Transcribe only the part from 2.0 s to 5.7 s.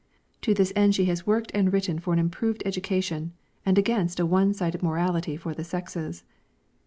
an improved education, and against a one sided morality for the